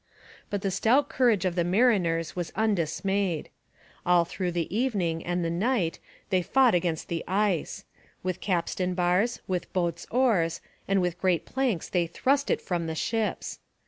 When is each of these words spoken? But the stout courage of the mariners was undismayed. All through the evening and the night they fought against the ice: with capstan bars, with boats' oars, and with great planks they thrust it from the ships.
But 0.49 0.63
the 0.63 0.71
stout 0.71 1.09
courage 1.09 1.45
of 1.45 1.53
the 1.53 1.63
mariners 1.63 2.35
was 2.35 2.51
undismayed. 2.55 3.49
All 4.03 4.25
through 4.25 4.51
the 4.53 4.75
evening 4.75 5.23
and 5.23 5.45
the 5.45 5.51
night 5.51 5.99
they 6.31 6.41
fought 6.41 6.73
against 6.73 7.07
the 7.07 7.23
ice: 7.27 7.85
with 8.23 8.39
capstan 8.41 8.95
bars, 8.95 9.41
with 9.47 9.71
boats' 9.73 10.07
oars, 10.09 10.59
and 10.87 11.03
with 11.03 11.21
great 11.21 11.45
planks 11.45 11.87
they 11.87 12.07
thrust 12.07 12.49
it 12.49 12.63
from 12.63 12.87
the 12.87 12.95
ships. 12.95 13.59